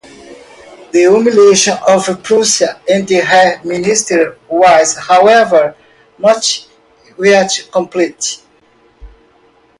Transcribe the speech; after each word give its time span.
The 0.91 1.11
humiliation 1.11 1.77
of 1.87 2.23
Prussia 2.23 2.81
and 2.89 3.07
her 3.07 3.61
minister 3.63 4.35
was, 4.49 4.97
however, 4.97 5.75
not 6.17 6.67
yet 7.19 7.51
complete. 7.71 8.39